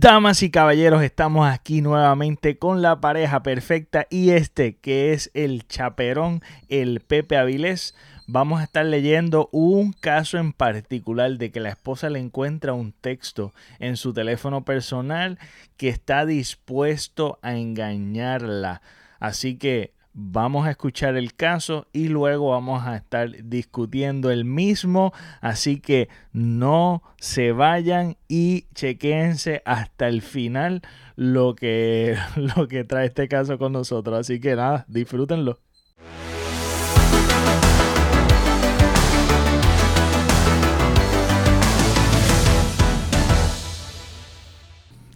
Damas 0.00 0.44
y 0.44 0.50
caballeros, 0.52 1.02
estamos 1.02 1.48
aquí 1.48 1.82
nuevamente 1.82 2.56
con 2.56 2.82
la 2.82 3.00
pareja 3.00 3.42
perfecta 3.42 4.06
y 4.08 4.30
este 4.30 4.76
que 4.76 5.12
es 5.12 5.28
el 5.34 5.66
chaperón, 5.66 6.40
el 6.68 7.00
Pepe 7.00 7.36
Avilés. 7.36 7.96
Vamos 8.28 8.60
a 8.60 8.62
estar 8.62 8.86
leyendo 8.86 9.48
un 9.50 9.92
caso 9.92 10.38
en 10.38 10.52
particular 10.52 11.36
de 11.36 11.50
que 11.50 11.58
la 11.58 11.70
esposa 11.70 12.10
le 12.10 12.20
encuentra 12.20 12.74
un 12.74 12.92
texto 12.92 13.52
en 13.80 13.96
su 13.96 14.12
teléfono 14.12 14.64
personal 14.64 15.36
que 15.76 15.88
está 15.88 16.24
dispuesto 16.24 17.40
a 17.42 17.56
engañarla. 17.56 18.82
Así 19.18 19.58
que 19.58 19.94
Vamos 20.20 20.66
a 20.66 20.72
escuchar 20.72 21.16
el 21.16 21.34
caso 21.34 21.86
y 21.92 22.08
luego 22.08 22.50
vamos 22.50 22.84
a 22.84 22.96
estar 22.96 23.30
discutiendo 23.44 24.32
el 24.32 24.44
mismo. 24.44 25.12
Así 25.40 25.78
que 25.78 26.08
no 26.32 27.04
se 27.20 27.52
vayan 27.52 28.16
y 28.26 28.66
chequense 28.74 29.62
hasta 29.64 30.08
el 30.08 30.22
final 30.22 30.82
lo 31.14 31.54
que, 31.54 32.16
lo 32.56 32.66
que 32.66 32.82
trae 32.82 33.06
este 33.06 33.28
caso 33.28 33.58
con 33.58 33.70
nosotros. 33.70 34.18
Así 34.18 34.40
que 34.40 34.56
nada, 34.56 34.84
disfrútenlo. 34.88 35.60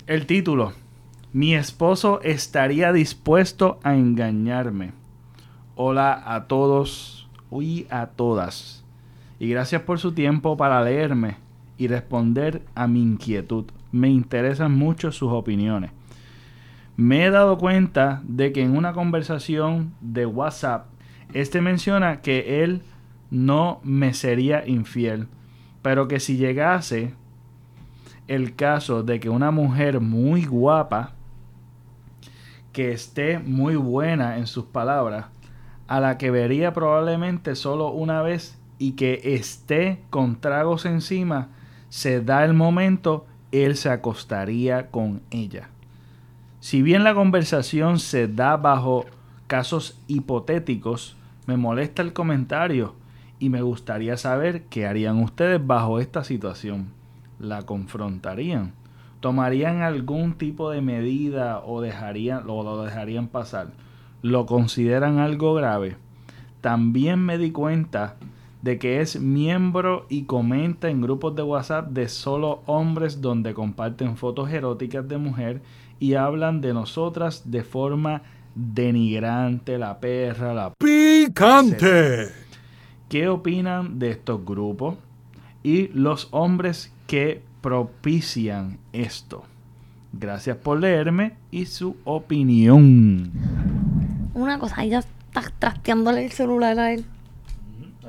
El 0.06 0.26
título, 0.26 0.74
mi 1.32 1.54
esposo 1.54 2.20
estaría 2.22 2.92
dispuesto 2.92 3.80
a 3.82 3.94
engañarme. 3.94 4.92
Hola 5.76 6.22
a 6.26 6.46
todos 6.46 7.26
y 7.50 7.86
a 7.88 8.08
todas. 8.08 8.84
Y 9.38 9.48
gracias 9.48 9.80
por 9.82 9.98
su 9.98 10.12
tiempo 10.12 10.58
para 10.58 10.84
leerme 10.84 11.36
y 11.78 11.88
responder 11.88 12.62
a 12.74 12.86
mi 12.86 13.02
inquietud. 13.02 13.64
Me 13.92 14.10
interesan 14.10 14.76
mucho 14.76 15.10
sus 15.10 15.32
opiniones. 15.32 15.90
Me 16.96 17.24
he 17.24 17.30
dado 17.30 17.56
cuenta 17.56 18.20
de 18.24 18.52
que 18.52 18.62
en 18.62 18.76
una 18.76 18.92
conversación 18.92 19.94
de 20.02 20.26
WhatsApp, 20.26 20.88
este 21.32 21.62
menciona 21.62 22.20
que 22.20 22.62
él 22.62 22.82
no 23.30 23.80
me 23.82 24.12
sería 24.12 24.68
infiel, 24.68 25.28
pero 25.80 26.08
que 26.08 26.20
si 26.20 26.36
llegase 26.36 27.14
el 28.28 28.54
caso 28.54 29.02
de 29.02 29.18
que 29.18 29.30
una 29.30 29.50
mujer 29.50 30.00
muy 30.00 30.44
guapa 30.44 31.14
que 32.72 32.92
esté 32.92 33.38
muy 33.38 33.76
buena 33.76 34.38
en 34.38 34.46
sus 34.46 34.64
palabras, 34.64 35.26
a 35.86 36.00
la 36.00 36.18
que 36.18 36.30
vería 36.30 36.72
probablemente 36.72 37.54
solo 37.54 37.90
una 37.90 38.22
vez 38.22 38.58
y 38.78 38.92
que 38.92 39.20
esté 39.34 40.02
con 40.10 40.40
tragos 40.40 40.86
encima, 40.86 41.48
se 41.88 42.22
da 42.22 42.44
el 42.44 42.54
momento, 42.54 43.26
él 43.52 43.76
se 43.76 43.90
acostaría 43.90 44.90
con 44.90 45.22
ella. 45.30 45.68
Si 46.60 46.80
bien 46.80 47.04
la 47.04 47.14
conversación 47.14 47.98
se 47.98 48.28
da 48.28 48.56
bajo 48.56 49.04
casos 49.46 50.00
hipotéticos, 50.06 51.16
me 51.46 51.56
molesta 51.56 52.02
el 52.02 52.12
comentario 52.12 52.94
y 53.38 53.50
me 53.50 53.62
gustaría 53.62 54.16
saber 54.16 54.62
qué 54.70 54.86
harían 54.86 55.18
ustedes 55.18 55.64
bajo 55.64 55.98
esta 56.00 56.24
situación. 56.24 56.92
¿La 57.38 57.62
confrontarían? 57.62 58.72
¿Tomarían 59.22 59.82
algún 59.82 60.32
tipo 60.34 60.70
de 60.70 60.80
medida 60.80 61.60
o, 61.64 61.80
dejarían, 61.80 62.44
lo 62.44 62.82
dejarían 62.82 63.28
pasar? 63.28 63.68
¿Lo 64.20 64.46
consideran 64.46 65.20
algo 65.20 65.54
grave? 65.54 65.94
También 66.60 67.20
me 67.20 67.38
di 67.38 67.52
cuenta 67.52 68.16
de 68.62 68.80
que 68.80 69.00
es 69.00 69.20
miembro 69.20 70.06
y 70.08 70.24
comenta 70.24 70.90
en 70.90 71.00
grupos 71.00 71.36
de 71.36 71.44
WhatsApp 71.44 71.90
de 71.90 72.08
solo 72.08 72.62
hombres 72.66 73.20
donde 73.20 73.54
comparten 73.54 74.16
fotos 74.16 74.50
eróticas 74.50 75.06
de 75.06 75.18
mujer 75.18 75.62
y 76.00 76.14
hablan 76.14 76.60
de 76.60 76.74
nosotras 76.74 77.48
de 77.48 77.62
forma 77.62 78.22
denigrante, 78.56 79.78
la 79.78 80.00
perra, 80.00 80.52
la 80.52 80.72
picante. 80.74 82.26
¿Qué 83.08 83.28
opinan 83.28 84.00
de 84.00 84.10
estos 84.10 84.44
grupos 84.44 84.96
y 85.62 85.86
los 85.94 86.26
hombres 86.32 86.92
que 87.06 87.51
propician 87.62 88.78
esto. 88.92 89.44
Gracias 90.12 90.58
por 90.58 90.78
leerme 90.78 91.36
y 91.50 91.64
su 91.64 91.96
opinión. 92.04 93.32
Una 94.34 94.58
cosa, 94.58 94.82
ella 94.84 94.98
está 94.98 95.50
trasteándole 95.58 96.26
el 96.26 96.32
celular 96.32 96.78
a 96.78 96.92
él. 96.92 97.06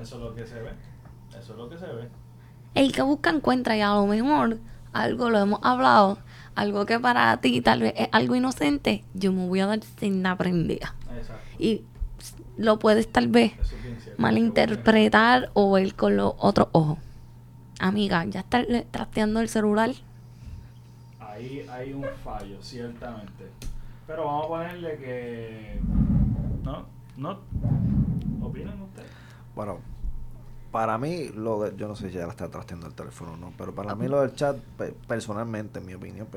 Eso 0.01 0.15
es 0.15 0.21
lo 0.21 0.35
que 0.35 0.45
se 0.45 0.55
ve. 0.55 0.71
Eso 1.29 1.53
es 1.53 1.57
lo 1.57 1.69
que 1.69 1.77
se 1.77 1.85
ve. 1.85 2.09
El 2.75 2.91
que 2.91 3.03
busca 3.03 3.29
encuentra 3.29 3.77
y 3.77 3.81
a 3.81 3.93
lo 3.93 4.05
mejor 4.07 4.57
algo 4.91 5.29
lo 5.29 5.39
hemos 5.39 5.59
hablado, 5.63 6.17
algo 6.55 6.85
que 6.85 6.99
para 6.99 7.37
ti 7.37 7.61
tal 7.61 7.81
vez 7.81 7.93
es 7.95 8.09
algo 8.11 8.35
inocente, 8.35 9.03
yo 9.13 9.31
me 9.31 9.47
voy 9.47 9.61
a 9.61 9.67
dar 9.67 9.79
sin 9.99 10.25
aprendida. 10.25 10.95
Exacto. 11.15 11.43
Y 11.57 11.83
lo 12.57 12.79
puedes 12.79 13.07
tal 13.11 13.27
vez 13.27 13.53
malinterpretar 14.17 15.51
o 15.53 15.71
ver 15.71 15.95
con 15.95 16.17
los 16.17 16.33
otros 16.37 16.67
ojos 16.71 16.97
amiga, 17.79 18.25
ya 18.25 18.41
está 18.41 18.63
trasteando 18.91 19.39
el 19.39 19.49
celular. 19.49 19.91
Ahí 21.19 21.65
hay 21.69 21.93
un 21.93 22.05
fallo, 22.23 22.61
ciertamente. 22.61 23.49
Pero 24.05 24.25
vamos 24.25 24.45
a 24.45 24.47
ponerle 24.49 24.97
que. 24.97 25.79
¿No? 26.63 26.85
¿No? 27.17 27.39
¿Opinan 28.41 28.81
ustedes? 28.81 29.09
Bueno, 29.55 29.79
para 30.71 30.97
mí, 30.97 31.29
lo 31.29 31.61
de, 31.61 31.77
yo 31.77 31.87
no 31.87 31.95
sé 31.95 32.09
si 32.09 32.15
ya 32.15 32.25
la 32.25 32.31
está 32.31 32.49
trasteando 32.49 32.87
el 32.87 32.93
teléfono 32.93 33.33
o 33.33 33.37
no, 33.37 33.53
pero 33.57 33.73
para 33.73 33.95
mí 33.95 34.07
lo 34.07 34.21
del 34.21 34.33
chat, 34.33 34.57
personalmente, 35.07 35.79
en 35.79 35.85
mi 35.85 35.93
opinión, 35.93 36.27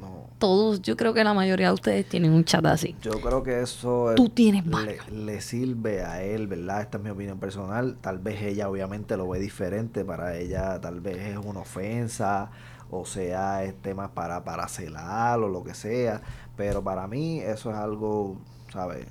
pues, 0.00 0.38
todos, 0.38 0.82
yo 0.82 0.96
creo 0.96 1.12
que 1.14 1.24
la 1.24 1.34
mayoría 1.34 1.68
de 1.68 1.74
ustedes 1.74 2.08
tienen 2.08 2.32
un 2.32 2.44
chat 2.44 2.64
así. 2.66 2.94
Yo 3.02 3.20
creo 3.20 3.42
que 3.42 3.60
eso 3.60 4.12
Tú 4.14 4.28
tienes 4.28 4.64
le, 5.10 5.40
sirve 5.40 6.02
a 6.04 6.22
él, 6.22 6.46
¿verdad? 6.46 6.82
Esta 6.82 6.98
es 6.98 7.04
mi 7.04 7.10
opinión 7.10 7.38
personal. 7.38 7.96
Tal 8.00 8.18
vez 8.18 8.42
ella 8.42 8.68
obviamente 8.68 9.16
lo 9.16 9.28
ve 9.28 9.38
diferente. 9.38 10.04
Para 10.04 10.36
ella 10.36 10.80
tal 10.80 11.00
vez 11.00 11.18
es 11.18 11.38
una 11.38 11.60
ofensa 11.60 12.50
o 12.90 13.04
sea, 13.04 13.64
es 13.64 13.74
tema 13.82 14.14
para, 14.14 14.44
para 14.44 14.68
celar 14.68 15.40
o 15.40 15.48
lo 15.48 15.62
que 15.62 15.74
sea. 15.74 16.22
Pero 16.56 16.82
para 16.82 17.06
mí 17.06 17.40
eso 17.40 17.70
es 17.70 17.76
algo, 17.76 18.38
¿sabes? 18.72 19.06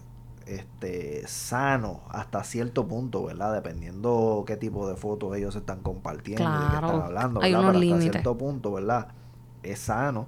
Este, 0.46 1.28
sano 1.28 2.02
hasta 2.10 2.44
cierto 2.44 2.88
punto, 2.88 3.26
¿verdad? 3.26 3.54
Dependiendo 3.54 4.44
qué 4.48 4.56
tipo 4.56 4.88
de 4.88 4.96
fotos 4.96 5.36
ellos 5.36 5.56
están 5.56 5.82
compartiendo 5.82 6.44
y 6.44 6.70
qué 6.70 6.76
están 6.76 7.02
hablando, 7.02 7.42
Hay 7.42 7.54
unos 7.54 7.76
Pero 7.76 7.96
hasta 7.96 8.02
cierto 8.02 8.38
punto, 8.38 8.72
¿verdad? 8.72 9.10
Es 9.62 9.80
sano 9.80 10.28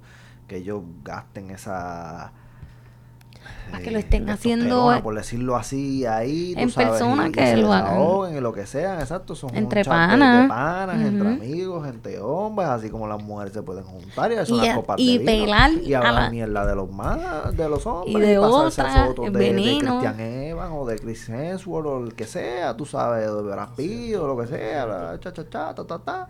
que 0.50 0.56
ellos 0.56 0.82
gasten 1.04 1.52
esa 1.52 2.32
para 3.70 3.84
que 3.84 3.92
lo 3.92 4.00
estén 4.00 4.28
haciendo 4.28 4.98
por 5.00 5.14
decirlo 5.14 5.54
así 5.54 6.04
ahí 6.04 6.54
en 6.56 6.72
persona 6.72 7.30
que 7.30 7.56
lo 7.56 7.72
hagan. 7.72 8.34
en 8.34 8.42
lo 8.42 8.52
que 8.52 8.66
sea 8.66 8.98
exacto 8.98 9.36
son 9.36 9.54
entre 9.54 9.84
panas. 9.84 10.48
panas 10.48 11.00
entre 11.00 11.28
amigos 11.28 11.86
entre 11.86 12.18
hombres 12.18 12.68
así 12.68 12.90
como 12.90 13.06
las 13.06 13.22
mujeres 13.22 13.52
se 13.52 13.62
pueden 13.62 13.84
juntar 13.84 14.32
y 14.32 14.34
hacer 14.34 14.54
una 14.56 14.74
copa 14.74 14.96
y 14.98 15.18
de 15.18 15.24
pelar 15.24 15.70
y 15.70 15.94
hablar 15.94 16.32
mierda 16.32 16.66
de 16.66 16.74
los 16.74 16.90
más 16.90 17.56
de 17.56 17.68
los 17.68 17.86
hombres 17.86 18.16
y 18.16 18.20
de 18.20 18.38
otras 18.38 19.06
fotos 19.06 19.32
de, 19.32 19.52
de, 19.52 19.78
Christian 19.78 20.18
Evans 20.18 20.72
o 20.76 20.84
de 20.84 20.98
Chris 20.98 21.28
Hemsworth 21.28 21.86
o 21.86 22.04
el 22.06 22.14
que 22.14 22.26
sea 22.26 22.76
tú 22.76 22.84
sabes 22.84 23.24
de 23.24 23.42
Brad 23.42 23.68
Pitt 23.76 24.16
o 24.16 24.26
lo 24.26 24.36
que 24.36 24.48
sea 24.48 25.16
cha 25.20 25.32
cha 25.32 25.48
cha 25.48 25.74
ta 25.76 25.86
ta 25.86 25.98
ta 26.00 26.28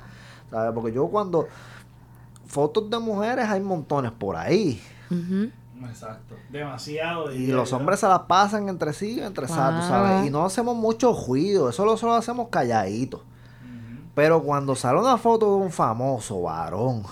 sabes 0.50 0.74
porque 0.74 0.92
yo 0.92 1.06
cuando 1.06 1.48
fotos 2.50 2.90
de 2.90 2.98
mujeres 2.98 3.48
hay 3.48 3.60
montones 3.60 4.10
por 4.10 4.36
ahí. 4.36 4.82
Exacto. 5.88 6.34
Demasiado. 6.50 7.32
Y 7.32 7.46
los 7.46 7.72
hombres 7.72 8.00
se 8.00 8.08
las 8.08 8.20
pasan 8.20 8.68
entre 8.68 8.92
sí, 8.92 9.20
entre 9.20 9.46
sí, 9.46 9.54
¿sabes? 9.54 10.26
Y 10.26 10.30
no 10.30 10.44
hacemos 10.44 10.76
mucho 10.76 11.12
ruido, 11.26 11.70
eso 11.70 11.84
lo 11.84 11.96
solo 11.96 12.14
hacemos 12.14 12.48
calladitos. 12.48 13.22
Pero 14.14 14.42
cuando 14.42 14.74
sale 14.74 14.98
una 14.98 15.16
foto 15.16 15.46
de 15.56 15.62
un 15.62 15.70
famoso 15.70 16.42
varón 16.42 17.04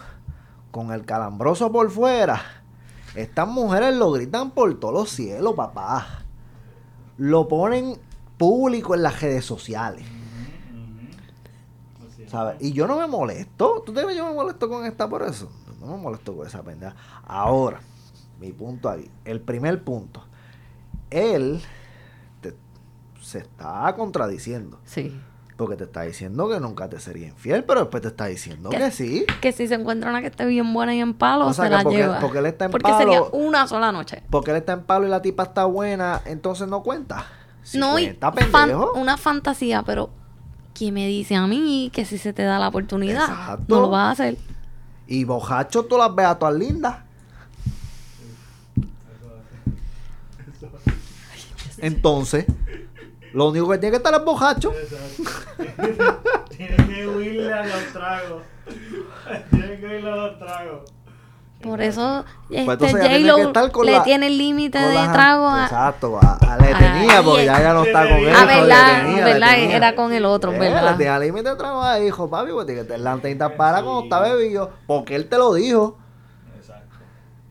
con 0.73 0.91
el 0.91 1.05
calambroso 1.05 1.71
por 1.71 1.89
fuera, 1.91 2.43
estas 3.15 3.49
mujeres 3.49 3.95
lo 3.95 4.11
gritan 4.11 4.51
por 4.51 4.79
todos 4.79 4.93
los 4.93 5.11
cielos, 5.11 5.55
papá. 5.55 6.25
Lo 7.17 7.47
ponen 7.47 7.97
público 8.37 8.95
en 8.95 9.03
las 9.03 9.21
redes 9.21 9.45
sociales. 9.45 10.05
Y 12.61 12.73
yo 12.73 12.87
no 12.87 12.99
me 12.99 13.07
molesto. 13.07 13.83
¿Tú 13.85 13.93
te 13.93 14.05
ves? 14.05 14.17
Yo 14.17 14.27
me 14.27 14.35
molesto 14.35 14.69
con 14.69 14.85
esta 14.85 15.09
por 15.09 15.23
eso. 15.23 15.51
No 15.81 15.87
me 15.87 15.97
molesto 15.97 16.37
con 16.37 16.47
esa 16.47 16.63
pendeja. 16.63 16.95
Ahora, 17.25 17.81
mi 18.41 18.53
punto 18.53 18.91
ahí. 18.91 19.11
El 19.25 19.41
primer 19.41 19.83
punto. 19.83 20.25
Él 21.11 21.63
se 23.29 23.39
está 23.39 23.95
contradiciendo. 23.97 24.81
Sí. 24.85 25.21
Porque 25.57 25.77
te 25.77 25.85
está 25.85 26.03
diciendo 26.03 26.49
que 26.49 26.61
nunca 26.61 26.89
te 26.89 27.01
sería 27.01 27.27
infiel, 27.27 27.65
pero 27.65 27.81
después 27.81 28.01
te 28.01 28.09
está 28.09 28.27
diciendo 28.27 28.71
que, 28.71 28.91
sí. 28.93 29.27
Que 29.41 29.53
si 29.53 29.67
se 29.67 29.75
encuentra 29.75 30.09
una 30.09 30.21
que 30.21 30.29
esté 30.29 30.47
bien 30.47 30.73
buena 30.73 30.95
y 30.95 31.01
en 31.01 31.15
palo, 31.15 31.53
se 31.53 31.69
la 31.69 31.83
lleva. 31.83 32.21
Porque 32.21 32.39
él 32.39 32.47
está 32.47 32.67
en 32.67 32.71
porque 32.71 32.93
sería 32.95 33.23
una 33.33 33.67
sola 33.67 33.91
noche. 33.91 34.23
Porque 34.31 34.53
él 34.53 34.59
está 34.59 34.73
en 34.73 34.85
palo 34.85 35.07
y 35.07 35.11
la 35.11 35.21
tipa 35.21 35.43
está 35.43 35.65
buena, 35.65 36.23
entonces 36.27 36.69
no 36.69 36.83
cuenta. 36.83 37.27
no, 37.75 37.95
cuenta, 37.95 38.33
una 38.95 39.17
fantasía, 39.17 39.83
pero 39.83 40.11
¿quién 40.79 40.95
me 40.95 41.07
dice 41.09 41.35
a 41.35 41.47
mí 41.47 41.91
que 41.93 42.05
si 42.05 42.19
se 42.19 42.33
te 42.33 42.45
da 42.45 42.59
la 42.61 42.69
oportunidad, 42.69 43.59
no 43.67 43.81
lo 43.81 43.91
vas 43.91 44.09
a 44.09 44.11
hacer? 44.13 44.37
Y 45.09 45.25
bojacho 45.25 45.85
tú 45.87 45.99
las 45.99 46.15
ves 46.15 46.27
a 46.27 46.39
todas 46.39 46.55
lindas. 46.55 46.99
Entonces, 51.79 52.47
lo 53.33 53.49
único 53.49 53.69
que 53.69 53.79
tiene 53.79 53.93
que 53.93 53.97
estar 53.99 54.15
es 54.15 54.25
bojacho. 54.25 54.73
Tiene 56.57 56.77
que 56.77 57.09
huirle 57.09 57.53
a 57.53 57.67
los 57.67 57.93
tragos. 57.93 58.43
Tiene 59.51 59.79
que 59.79 59.87
huirle 59.87 60.11
a 60.11 60.17
los 60.17 60.39
tragos. 60.39 60.93
Por 61.63 61.81
eso 61.83 62.25
este 62.51 62.65
Pues 62.65 62.79
que 62.79 62.87
J-Lo 62.93 63.83
le 63.85 63.93
la- 63.93 64.03
tiene 64.05 64.29
el 64.29 64.39
límite 64.39 64.79
de 64.79 64.95
trago 64.95 65.49
a, 65.49 65.65
Exacto, 65.65 66.17
a- 66.23 66.35
a- 66.37 66.57
le 66.57 66.73
tenía, 66.75 67.21
porque 67.23 67.45
ya 67.47 67.61
ella 67.61 67.75
no 67.75 67.83
está 67.85 68.03
con 68.09 68.19
él. 68.19 68.33
Ah, 68.37 68.45
le 68.45 68.61
verdad, 68.61 69.03
le 69.03 69.57
tenía. 69.57 69.77
era 69.77 69.95
con 69.97 70.13
el 70.13 70.25
otro, 70.25 70.53
Eh, 70.53 70.59
¿verdad? 70.59 70.93
Le 70.93 70.97
tenía 70.99 71.19
límite 71.19 71.49
de 71.49 71.57
trago 71.57 71.83
ahí, 71.83 72.07
hijo, 72.07 72.31
papi, 72.31 72.53
porque 72.53 72.67
tiene 72.67 72.83
que 72.83 72.87
tener 72.87 73.01
la 73.01 73.13
antena 73.13 73.57
para 73.57 73.83
cuando 73.83 74.05
está 74.05 74.21
bebido, 74.21 74.71
porque 74.87 75.17
él 75.17 75.29
te 75.29 75.37
lo 75.37 75.53
dijo. 75.53 75.99
Exacto. 76.57 76.97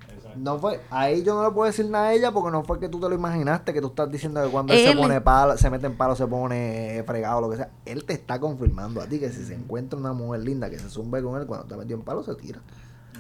Exacto. 0.10 0.40
No 0.40 0.58
fue, 0.58 0.80
ahí 0.90 1.22
yo 1.24 1.36
no 1.36 1.44
le 1.44 1.52
puedo 1.52 1.66
decir 1.66 1.90
nada 1.90 2.08
a 2.08 2.14
ella 2.14 2.32
porque 2.32 2.50
no 2.52 2.64
fue 2.64 2.80
que 2.80 2.88
tú 2.88 3.02
te 3.02 3.10
lo 3.10 3.16
imaginaste, 3.16 3.74
que 3.74 3.82
tú 3.82 3.88
estás 3.88 4.10
diciendo 4.10 4.42
que 4.42 4.50
cuando 4.50 4.72
él, 4.72 4.80
se 4.80 4.92
Él- 4.92 4.98
pone 4.98 5.20
palo, 5.20 5.58
se 5.58 5.70
mete 5.70 5.86
en 5.86 5.98
palo, 5.98 6.16
se 6.16 6.26
pone 6.28 7.04
fregado, 7.06 7.42
lo 7.42 7.50
que 7.50 7.58
sea. 7.58 7.70
Él 7.86 8.06
te 8.06 8.14
está 8.14 8.40
confirmando 8.40 9.02
a 9.02 9.06
ti 9.06 9.20
que 9.20 9.30
si 9.32 9.44
se 9.44 9.54
encuentra 9.54 10.00
una 10.00 10.14
mujer 10.14 10.44
linda 10.44 10.70
que 10.70 10.80
se 10.80 10.90
zumbe 10.90 11.22
con 11.22 11.40
él 11.42 11.46
cuando 11.46 11.66
está 11.66 11.76
metido 11.76 11.98
en 12.00 12.06
palo, 12.06 12.24
se 12.24 12.34
tira. 12.36 12.62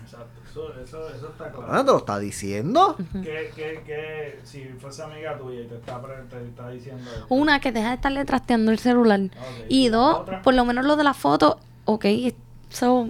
Exacto. 0.07 0.41
Eso, 0.49 0.73
eso, 0.81 1.09
eso 1.09 1.27
está 1.27 1.49
Bueno, 1.49 1.67
claro. 1.67 1.85
te 1.85 1.91
lo 1.91 1.97
está 1.97 2.19
diciendo. 2.19 2.95
Que, 3.13 3.51
que, 3.55 3.83
que 3.85 4.39
si 4.43 4.63
fuese 4.79 5.03
amiga 5.03 5.37
tuya 5.37 5.61
y 5.61 5.67
te 5.67 5.75
está, 5.75 6.01
te 6.29 6.47
está 6.47 6.69
diciendo. 6.69 7.03
una 7.29 7.59
que 7.59 7.71
deja 7.71 7.89
de 7.89 7.95
estarle 7.95 8.23
trasteando 8.25 8.71
el 8.71 8.79
celular. 8.79 9.19
Y 9.67 9.89
¿La 9.89 9.97
dos, 9.97 10.19
otra? 10.21 10.41
por 10.41 10.53
lo 10.53 10.65
menos 10.65 10.85
lo 10.85 10.95
de 10.95 11.03
la 11.03 11.13
foto, 11.13 11.59
ok, 11.85 12.05
so, 12.69 13.09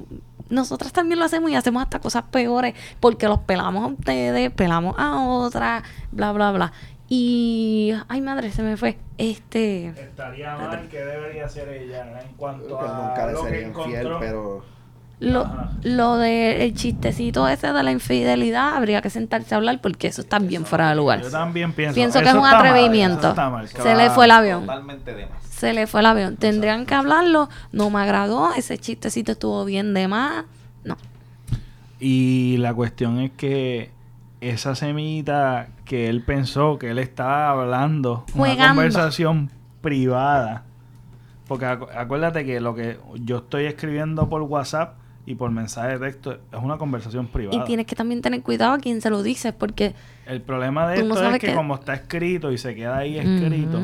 nosotras 0.49 0.91
también 0.91 1.19
lo 1.19 1.25
hacemos 1.25 1.51
y 1.51 1.55
hacemos 1.55 1.83
hasta 1.83 1.99
cosas 1.99 2.23
peores 2.31 2.73
porque 2.99 3.27
los 3.27 3.39
pelamos 3.39 3.83
a 3.83 3.87
ustedes, 3.87 4.51
pelamos 4.51 4.95
a 4.97 5.23
otras, 5.23 5.83
bla, 6.11 6.31
bla, 6.31 6.51
bla. 6.51 6.73
Y, 7.09 7.93
ay 8.09 8.19
madre, 8.21 8.51
se 8.51 8.63
me 8.63 8.75
fue. 8.75 8.97
Este, 9.17 9.87
Estaría 9.89 10.57
mal 10.57 10.89
que 10.89 10.99
debería 10.99 11.45
hacer 11.45 11.69
ella 11.69 12.21
en 12.21 12.33
cuanto 12.35 12.79
a 12.81 13.07
nunca 13.07 13.27
le 13.27 13.33
lo 13.33 13.43
que 13.43 13.49
sería 13.49 13.67
infiel, 13.67 13.95
encontró. 14.07 14.19
pero... 14.19 14.76
lo, 15.19 15.47
lo 15.83 16.17
del 16.17 16.73
chistecito 16.75 17.47
ese 17.47 17.73
de 17.73 17.83
la 17.83 17.91
infidelidad, 17.91 18.75
habría 18.75 19.01
que 19.01 19.09
sentarse 19.09 19.55
a 19.55 19.57
hablar 19.57 19.81
porque 19.81 20.07
eso 20.07 20.21
está 20.21 20.37
bien 20.39 20.65
fuera 20.65 20.89
de 20.89 20.95
lugar. 20.95 21.21
Yo 21.21 21.31
también 21.31 21.73
pienso. 21.73 21.95
Pienso 21.95 22.19
que 22.19 22.25
eso 22.25 22.37
es 22.37 22.43
un 22.43 22.49
mal, 22.49 22.55
atrevimiento. 22.55 23.33
mal, 23.35 23.67
Se 23.67 23.95
le 23.95 24.09
fue 24.11 24.25
el 24.25 24.31
avión. 24.31 24.61
Totalmente 24.61 25.13
de 25.15 25.25
más. 25.25 25.43
Se 25.43 25.73
le 25.73 25.87
fue 25.87 26.01
el 26.01 26.05
avión. 26.05 26.37
Tendrían 26.37 26.85
que 26.85 26.93
hablarlo. 26.93 27.49
No 27.71 27.89
me 27.89 27.99
agradó. 27.99 28.53
Ese 28.55 28.77
chistecito 28.77 29.31
estuvo 29.31 29.65
bien 29.65 29.93
de 29.95 30.07
más. 30.07 30.45
No. 30.83 30.97
Y 31.99 32.57
la 32.57 32.73
cuestión 32.75 33.19
es 33.19 33.31
que 33.31 33.89
esa 34.39 34.75
semillita 34.75 35.69
que 35.83 36.09
él 36.09 36.21
pensó 36.21 36.77
que 36.77 36.91
él 36.91 36.99
estaba 36.99 37.49
hablando, 37.49 38.23
una 38.35 38.37
Juegando. 38.37 38.75
conversación 38.75 39.49
privada. 39.81 40.63
Porque 41.47 41.65
acu- 41.65 41.87
acuérdate 41.95 42.45
que 42.45 42.59
lo 42.59 42.75
que 42.75 42.99
yo 43.21 43.37
estoy 43.37 43.65
escribiendo 43.65 44.29
por 44.29 44.43
WhatsApp 44.43 44.93
y 45.27 45.35
por 45.35 45.51
mensaje 45.51 45.99
de 45.99 45.99
texto 45.99 46.31
es 46.31 46.59
una 46.59 46.77
conversación 46.77 47.25
Y 47.25 47.27
privada. 47.27 47.65
tienes 47.65 47.85
que 47.85 47.95
también 47.95 48.21
tener 48.23 48.41
cuidado 48.41 48.73
a 48.73 48.77
quién 48.79 49.01
se 49.01 49.09
lo 49.11 49.21
dices 49.21 49.53
porque... 49.53 49.93
El 50.25 50.41
problema 50.41 50.87
de 50.89 51.03
no 51.03 51.13
esto 51.13 51.29
es 51.29 51.39
que 51.39 51.47
que- 51.47 51.53
como 51.53 51.75
está 51.75 51.93
escrito 51.93 52.51
y 52.51 52.57
se 52.57 52.73
queda 52.73 52.97
ahí 52.97 53.19
escrito, 53.19 53.79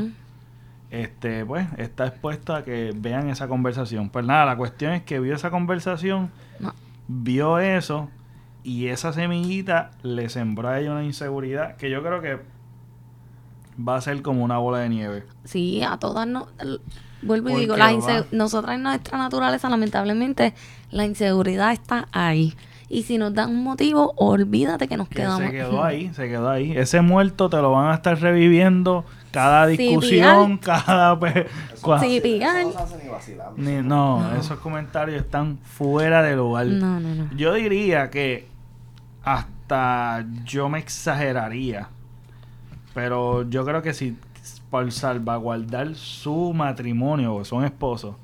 este, 0.90 1.46
pues 1.46 1.68
está 1.78 2.08
expuesto 2.08 2.56
a 2.56 2.64
que 2.64 2.92
vean 2.96 3.30
esa 3.30 3.48
conversación. 3.48 4.10
Pues 4.10 4.26
nada, 4.26 4.46
la 4.46 4.56
cuestión 4.56 4.94
es 4.94 5.04
que 5.04 5.20
vio 5.20 5.36
esa 5.36 5.50
conversación, 5.52 6.32
No. 6.60 6.74
vio 7.08 7.60
eso 7.60 8.10
y 8.64 8.88
esa 8.88 9.12
semillita 9.12 9.92
le 10.04 10.30
sembró 10.30 10.70
a 10.70 10.80
ella 10.80 10.92
una 10.92 11.04
inseguridad 11.04 11.76
que 11.78 11.90
yo 11.90 12.02
creo 12.04 12.22
que 12.22 12.40
va 13.78 13.96
a 13.98 14.02
ser 14.02 14.22
como 14.22 14.44
una 14.44 14.58
bola 14.58 14.80
de 14.80 14.90
nieve. 14.90 15.24
Sí, 15.46 15.82
a 15.84 15.98
todas 15.98 16.28
no... 16.28 16.48
l- 16.60 16.80
Vuelvo 17.22 17.52
y 17.52 17.62
digo, 17.62 17.78
la 17.78 17.86
va. 17.86 17.92
inse- 17.94 18.26
nosotras 18.32 18.76
en 18.76 18.84
nuestra 18.84 19.18
naturaleza, 19.18 19.70
lamentablemente, 19.70 20.54
la 20.92 21.06
inseguridad 21.06 21.72
está 21.72 22.10
ahí. 22.12 22.54
Y 22.90 23.04
si 23.04 23.18
nos 23.18 23.34
dan 23.34 23.50
un 23.50 23.64
motivo, 23.64 24.14
olvídate 24.18 24.88
que 24.90 24.98
nos 24.98 25.08
Que 25.08 25.16
quedamos. 25.16 25.40
se 25.40 25.52
quedó 25.52 25.84
ahí, 25.84 26.12
se 26.14 26.28
quedó 26.28 26.50
ahí. 26.50 26.78
Ese 26.78 27.00
muerto 27.02 27.50
te 27.50 27.58
lo 27.58 27.72
van 27.72 27.92
a 27.92 27.96
estar 27.96 28.20
reviviendo 28.20 29.06
cada 29.32 29.68
Sí, 29.70 29.78
discusión, 29.78 30.58
cada... 30.58 31.18
cua- 31.82 32.00
Sí, 32.02 32.22
no 32.30 32.54
ni. 33.56 33.78
Ni- 33.78 33.82
no, 33.88 34.36
esos 34.38 34.60
comentarios 34.60 35.22
están 35.22 35.58
fuera 35.64 36.22
de 36.24 36.36
lugar. 36.36 36.66
No, 36.68 37.00
no, 37.00 37.16
no. 37.16 37.30
Yo 37.38 37.54
diría 37.54 38.10
que 38.10 38.48
hasta 39.24 40.26
yo 40.44 40.70
me 40.70 40.80
exageraría. 40.80 41.88
Pero 42.94 43.50
yo 43.50 43.66
creo 43.66 43.82
que 43.82 43.94
si 43.94 44.18
por 44.70 44.92
salvaguardar 44.92 45.96
su 45.96 46.54
matrimonio 46.54 47.36
o 47.36 47.46
son 47.46 47.64
esposos, 47.64 48.16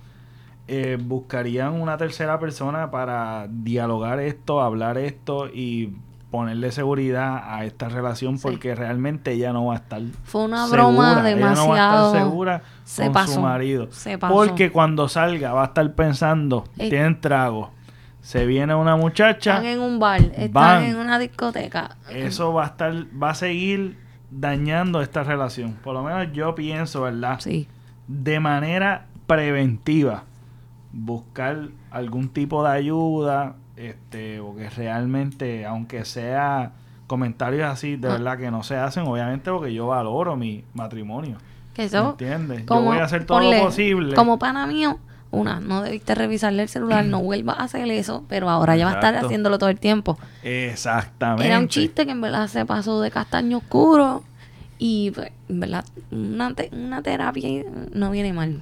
eh, 0.68 0.98
buscarían 1.02 1.74
una 1.82 1.98
tercera 1.98 2.40
persona 2.40 2.92
para 2.92 3.48
dialogar 3.50 4.20
esto, 4.20 4.62
hablar 4.62 4.98
esto 4.98 5.48
y 5.48 5.96
ponerle 6.30 6.72
seguridad 6.72 7.42
a 7.44 7.66
esta 7.66 7.90
relación 7.90 8.38
Sí. 8.38 8.44
porque 8.44 8.76
realmente 8.76 9.32
ella 9.32 9.52
no 9.52 9.66
va 9.66 9.74
a 9.74 9.78
estar 9.78 10.00
Fue 10.26 10.44
una 10.46 10.68
segura, 10.68 10.84
broma 10.84 11.12
ella 11.12 11.16
no 11.16 11.24
va 11.24 11.24
a 11.24 11.56
demasiado... 11.56 12.08
estar 12.08 12.22
segura 12.24 12.62
se 12.84 13.04
con 13.06 13.14
pasó, 13.14 13.34
su 13.34 13.42
marido. 13.42 13.88
se 13.92 14.18
pasó. 14.20 14.34
Porque 14.36 14.72
cuando 14.72 15.08
salga 15.10 15.54
va 15.54 15.64
a 15.64 15.66
estar 15.68 15.92
pensando, 15.96 16.66
Ey. 16.78 16.92
tienen 16.92 17.20
trago, 17.20 17.72
se 18.22 18.46
viene 18.46 18.76
una 18.76 18.96
muchacha, 18.96 19.54
Están 19.56 19.66
en 19.66 19.80
un 19.80 19.98
bar, 20.00 20.22
están 20.22 20.52
Van. 20.52 20.84
en 20.84 20.98
una 20.98 21.18
discoteca. 21.18 21.98
eso 22.12 22.54
va 22.54 22.66
a 22.66 22.68
estar, 22.68 22.94
va 23.22 23.32
a 23.32 23.36
seguir 23.36 23.98
dañando 24.32 25.02
esta 25.02 25.24
relación. 25.24 25.74
Por 25.84 25.94
lo 25.94 26.04
menos 26.04 26.32
yo 26.34 26.56
pienso, 26.56 27.04
¿verdad? 27.04 27.40
Sí. 27.40 27.68
De 28.08 28.40
manera 28.40 29.06
preventiva, 29.28 30.24
buscar 30.92 31.70
algún 31.92 32.30
tipo 32.30 32.64
de 32.64 32.70
ayuda, 32.72 33.56
este, 33.76 34.40
porque 34.42 34.70
realmente, 34.70 35.66
aunque 35.66 36.06
sea 36.06 36.74
comentarios 37.08 37.64
así, 37.70 37.96
de 37.96 38.08
Ah. 38.08 38.12
verdad 38.14 38.38
que 38.38 38.52
no 38.52 38.64
se 38.64 38.76
hacen, 38.76 39.08
obviamente 39.08 39.50
porque 39.52 39.74
yo 39.74 39.88
valoro 39.88 40.36
mi 40.36 40.64
matrimonio. 40.74 41.38
Que 41.74 41.84
¿Me 41.84 41.86
eso, 41.88 42.10
entiendes? 42.12 42.66
Yo 42.66 42.82
voy 42.82 42.98
a 42.98 43.04
hacer 43.06 43.26
todo 43.26 43.40
ponle, 43.40 43.58
lo 43.60 43.66
posible. 43.66 44.16
Como 44.16 44.38
pana 44.38 44.68
mío, 44.68 45.00
una, 45.32 45.60
no 45.60 45.82
debiste 45.84 46.16
revisarle 46.16 46.64
el 46.64 46.70
celular, 46.70 47.06
no 47.06 47.22
vuelvas 47.22 47.60
a 47.60 47.64
hacer 47.66 47.90
eso, 47.92 48.24
pero 48.28 48.50
ahora 48.50 48.76
ya 48.76 48.86
va 48.86 48.92
a 48.92 48.94
estar 48.96 49.14
haciéndolo 49.26 49.58
todo 49.60 49.70
el 49.70 49.80
tiempo. 49.80 50.18
Exactamente. 50.44 51.46
Era 51.48 51.60
un 51.60 51.68
chiste 51.68 52.06
que 52.06 52.12
en 52.12 52.22
verdad 52.22 52.48
se 52.48 52.66
pasó 52.66 53.02
de 53.02 53.12
castaño 53.12 53.58
oscuro 53.58 54.24
y 54.78 55.12
pues, 55.12 55.32
en 55.50 55.60
verdad 55.60 55.86
una, 56.12 56.54
te- 56.54 56.70
una 56.74 57.02
terapia 57.02 57.64
no 57.94 58.12
viene 58.12 58.34
mal. 58.34 58.62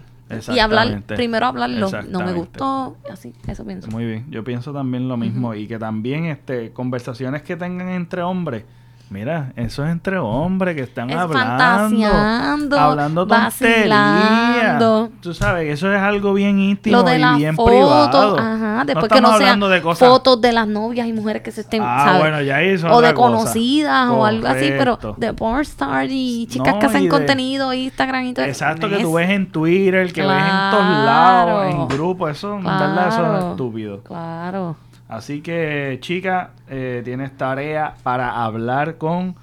Y 0.53 0.59
hablar, 0.59 0.87
primero 1.15 1.45
hablarlo, 1.45 1.89
no 2.09 2.19
me 2.19 2.33
gustó, 2.33 2.97
así, 3.09 3.33
eso 3.47 3.63
pienso. 3.65 3.89
Muy 3.89 4.05
bien, 4.05 4.25
yo 4.29 4.43
pienso 4.43 4.73
también 4.73 5.07
lo 5.07 5.15
mismo 5.15 5.53
y 5.53 5.67
que 5.67 5.79
también 5.79 6.25
este 6.25 6.71
conversaciones 6.73 7.43
que 7.43 7.55
tengan 7.55 7.87
entre 7.87 8.23
hombres, 8.23 8.65
mira, 9.09 9.53
eso 9.55 9.85
es 9.85 9.91
entre 9.91 10.17
hombres 10.19 10.75
que 10.75 10.81
están 10.83 11.09
Es 11.09 11.15
hablando, 11.17 12.77
hablando 12.79 13.25
tonterías. 13.27 14.79
Tú 15.21 15.33
sabes, 15.33 15.73
eso 15.73 15.91
es 15.93 15.99
algo 16.01 16.33
bien 16.33 16.59
íntimo 16.59 16.97
Lo 16.97 17.03
de 17.03 17.17
y 17.19 17.35
bien 17.37 17.55
fotos, 17.55 17.71
privado. 17.73 18.37
ajá, 18.37 18.83
después 18.85 19.09
no 19.09 19.15
que 19.15 19.21
no 19.21 19.37
sean 19.37 19.59
de 19.59 19.81
cosas 19.81 20.07
fotos 20.07 20.41
de 20.41 20.51
las 20.53 20.67
novias 20.67 21.07
y 21.07 21.13
mujeres 21.13 21.41
que 21.41 21.51
se 21.51 21.61
estén, 21.61 21.81
Ah, 21.85 22.03
¿sabes? 22.05 22.19
bueno, 22.21 22.41
ya 22.41 22.61
es 22.61 22.83
o 22.83 23.01
de 23.01 23.13
cosa. 23.13 23.27
conocidas 23.31 24.09
o 24.09 24.25
algo 24.25 24.47
así, 24.47 24.73
pero 24.77 24.99
de 25.17 25.33
pornstar 25.33 26.07
y 26.09 26.47
chicas 26.49 26.73
No, 26.73 26.79
que 26.79 26.85
hacen 26.87 27.03
de- 27.03 27.09
contenido, 27.09 27.73
Instagram 27.73 28.25
y 28.25 28.33
todo 28.33 28.45
eso. 28.45 28.51
Exacto, 28.65 28.89
que 28.89 28.97
tú 28.99 29.13
ves 29.13 29.29
en 29.29 29.51
Twitter, 29.51 30.11
que 30.13 30.21
ves 30.21 30.31
en 30.43 30.71
todos 30.71 31.05
lados, 31.05 31.65
en 31.65 31.71
Claro. 31.71 31.87
grupos, 31.87 32.31
eso, 32.31 32.53
en 32.55 32.63
verdad, 32.63 33.07
eso 33.07 33.21
es 33.23 33.29
Claro. 33.29 33.51
estúpido. 33.51 33.99
Claro. 34.03 34.75
Así 35.07 35.41
que, 35.41 35.97
chica, 36.01 36.51
eh, 36.67 37.01
tienes 37.05 37.35
tarea 37.37 37.95
para 38.03 38.43
hablar 38.43 38.97
con 38.97 39.35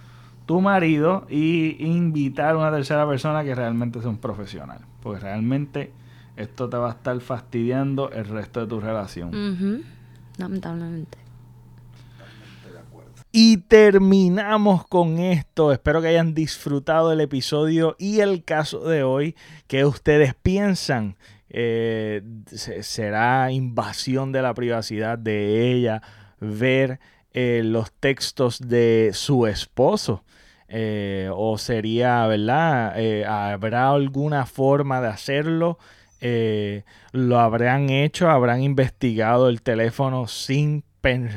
tu 0.47 0.61
marido 0.61 1.27
y 1.31 1.77
invitar 1.85 2.51
a 2.55 2.59
una 2.59 2.71
tercera 2.71 3.09
persona 3.09 3.45
que 3.45 3.55
realmente 3.55 4.01
sea 4.01 4.11
un 4.11 4.19
profesional. 4.19 4.81
Porque 5.03 5.21
realmente 5.21 5.93
esto 6.37 6.69
te 6.69 6.77
va 6.77 6.89
a 6.89 6.93
estar 6.93 7.19
fastidiando 7.21 8.11
el 8.11 8.27
resto 8.27 8.61
de 8.61 8.67
tu 8.67 8.81
relación. 8.81 9.29
Ujú. 9.29 9.83
Lamentablemente. 10.37 11.19
Y 13.37 13.57
terminamos 13.57 14.87
con 14.87 15.19
esto. 15.19 15.73
Espero 15.73 16.01
que 16.01 16.07
hayan 16.07 16.35
disfrutado 16.35 17.11
el 17.11 17.21
episodio 17.21 17.97
y 17.99 18.21
el 18.21 18.45
caso 18.45 18.89
de 18.89 19.03
hoy. 19.03 19.35
¿Qué 19.67 19.85
ustedes 19.85 20.35
piensan? 20.35 21.17
Eh, 21.57 22.23
se- 22.47 22.83
¿Será 22.83 23.51
invasión 23.53 24.33
de 24.33 24.43
la 24.43 24.55
privacidad 24.55 25.17
de 25.19 25.71
ella 25.73 26.03
ver 26.41 26.99
eh, 27.33 27.63
los 27.65 27.93
textos 27.93 28.59
de 28.61 29.11
su 29.15 29.47
esposo? 29.47 30.25
Eh, 30.69 31.31
¿O 31.33 31.57
sería, 31.59 32.27
verdad? 32.27 32.95
¿Habrá 33.53 33.91
alguna 33.91 34.47
forma 34.47 35.01
de 35.01 35.09
hacerlo? 35.09 35.79
¿Lo 37.13 37.39
habrán 37.39 37.91
hecho? 37.91 38.31
¿Habrán 38.31 38.63
investigado 38.63 39.49
el 39.49 39.63
teléfono 39.63 40.27
sin 40.27 40.85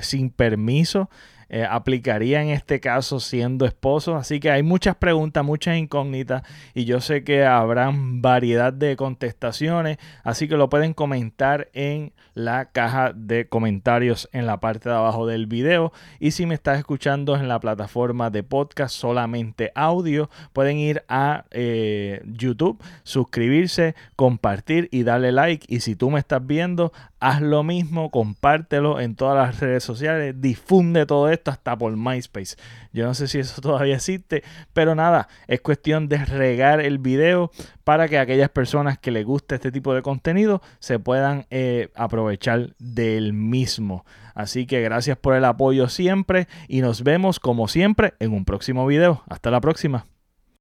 sin 0.02 0.30
permiso. 0.30 1.10
Eh, 1.50 1.66
aplicaría 1.70 2.42
en 2.42 2.50
este 2.50 2.82
caso 2.82 3.22
siendo 3.22 3.66
esposo. 3.66 4.16
Así 4.16 4.40
que 4.40 4.52
hay 4.52 4.64
muchas 4.64 4.96
preguntas, 4.96 5.46
muchas 5.46 5.78
incógnitas 5.78 6.44
y 6.74 6.86
yo 6.86 7.00
sé 7.00 7.24
que 7.24 7.46
habrán 7.46 8.22
variedad 8.22 8.74
de 8.74 8.98
contestaciones, 8.98 9.98
así 10.24 10.48
que 10.48 10.58
lo 10.58 10.70
pueden 10.70 10.94
comentar 10.94 11.70
en 11.74 12.12
la 12.34 12.66
caja 12.66 13.14
de 13.16 13.48
comentarios 13.48 14.30
en 14.32 14.46
la 14.46 14.60
parte 14.60 14.90
de 14.90 14.96
abajo 14.96 15.26
del 15.26 15.48
video 15.48 15.92
y 16.20 16.32
si 16.32 16.46
me 16.46 16.54
estás 16.54 16.78
escuchando 16.78 17.36
en 17.36 17.48
la 17.48 17.60
plataforma 17.60 18.30
de 18.30 18.44
podcast 18.44 18.94
solamente 18.96 19.72
audio, 19.74 20.30
pueden 20.54 20.78
ir 20.78 21.04
a 21.08 21.46
eh, 21.50 22.22
YouTube, 22.26 22.78
suscribirse, 23.04 23.96
compartir 24.16 24.88
y 24.92 25.04
darle 25.04 25.32
like 25.32 25.66
y 25.68 25.80
si 25.80 25.96
tú 25.96 26.12
me 26.12 26.20
estás 26.20 26.46
viendo, 26.46 26.92
haz 27.20 27.42
lo 27.42 27.64
mismo, 27.64 28.12
compártelo 28.12 29.00
en 29.00 29.16
todas 29.16 29.36
las 29.36 29.60
redes 29.60 29.84
sociales, 29.84 30.36
difunde 30.40 31.08
todo 31.08 31.30
esto 31.30 31.37
hasta 31.46 31.78
por 31.78 31.96
MySpace. 31.96 32.56
Yo 32.94 33.06
no 33.06 33.14
sé 33.14 33.28
si 33.28 33.40
eso 33.40 33.62
todavía 33.62 33.96
existe, 33.96 34.44
pero 34.74 34.96
nada, 34.96 35.28
es 35.48 35.62
cuestión 35.62 36.08
de 36.08 36.18
regar 36.26 36.82
el 36.82 36.98
video 36.98 37.52
para 37.84 38.08
que 38.08 38.20
aquellas 38.20 38.50
personas 38.50 38.98
que 38.98 39.12
les 39.12 39.26
guste 39.26 39.56
este 39.56 39.72
tipo 39.72 39.94
de 39.94 40.02
contenido 40.02 40.62
se 40.80 41.00
puedan 41.00 41.46
eh, 41.50 41.90
aprovechar 41.96 42.76
del 42.80 43.34
mismo. 43.34 44.06
Así 44.36 44.68
que 44.68 44.82
gracias 44.82 45.18
por 45.18 45.36
el 45.36 45.46
apoyo 45.46 45.90
siempre 45.90 46.48
y 46.68 46.82
nos 46.82 47.04
vemos 47.04 47.40
como 47.40 47.68
siempre 47.68 48.14
en 48.20 48.34
un 48.34 48.46
próximo 48.46 48.86
video. 48.86 49.24
Hasta 49.28 49.50
la 49.50 49.62
próxima. 49.62 50.06